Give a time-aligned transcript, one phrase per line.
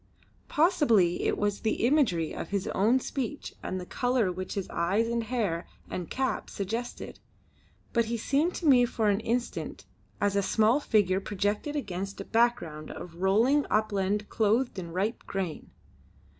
[0.49, 5.07] Possibly it was the imagery of his own speech and the colour which his eyes
[5.07, 7.19] and hair and cap suggested,
[7.93, 9.85] but he seemed to me for an instant
[10.19, 15.69] as a small figure projected against a background of rolling upland clothed in ripe grain.